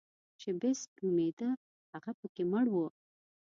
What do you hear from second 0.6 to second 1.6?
بېسټ نومېده